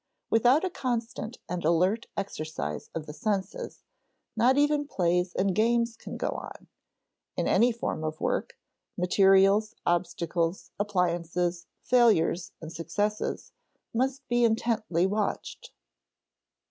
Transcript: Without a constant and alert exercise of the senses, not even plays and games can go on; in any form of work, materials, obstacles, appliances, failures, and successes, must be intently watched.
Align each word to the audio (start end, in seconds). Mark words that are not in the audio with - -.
Without 0.31 0.63
a 0.63 0.71
constant 0.71 1.37
and 1.47 1.63
alert 1.63 2.07
exercise 2.17 2.89
of 2.95 3.05
the 3.05 3.13
senses, 3.13 3.83
not 4.35 4.57
even 4.57 4.87
plays 4.87 5.35
and 5.35 5.53
games 5.53 5.95
can 5.95 6.17
go 6.17 6.29
on; 6.29 6.65
in 7.37 7.47
any 7.47 7.71
form 7.71 8.03
of 8.03 8.19
work, 8.19 8.57
materials, 8.97 9.75
obstacles, 9.85 10.71
appliances, 10.79 11.67
failures, 11.83 12.51
and 12.61 12.73
successes, 12.73 13.51
must 13.93 14.27
be 14.27 14.43
intently 14.43 15.05
watched. 15.05 15.71